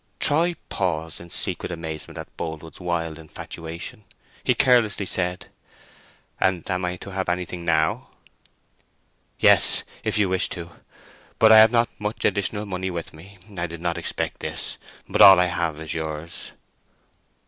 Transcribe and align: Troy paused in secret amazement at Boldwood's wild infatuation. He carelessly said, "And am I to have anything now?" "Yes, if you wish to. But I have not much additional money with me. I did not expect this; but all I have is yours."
Troy 0.19 0.55
paused 0.69 1.21
in 1.21 1.29
secret 1.29 1.71
amazement 1.71 2.17
at 2.17 2.35
Boldwood's 2.35 2.79
wild 2.79 3.19
infatuation. 3.19 4.03
He 4.43 4.55
carelessly 4.55 5.05
said, 5.05 5.49
"And 6.39 6.67
am 6.71 6.85
I 6.85 6.95
to 6.95 7.11
have 7.11 7.29
anything 7.29 7.63
now?" 7.63 8.09
"Yes, 9.37 9.83
if 10.03 10.17
you 10.17 10.27
wish 10.27 10.49
to. 10.57 10.71
But 11.37 11.51
I 11.51 11.59
have 11.59 11.71
not 11.71 11.87
much 11.99 12.25
additional 12.25 12.65
money 12.65 12.89
with 12.89 13.13
me. 13.13 13.37
I 13.55 13.67
did 13.67 13.79
not 13.79 13.95
expect 13.99 14.39
this; 14.39 14.79
but 15.07 15.21
all 15.21 15.39
I 15.39 15.45
have 15.45 15.79
is 15.79 15.93
yours." 15.93 16.53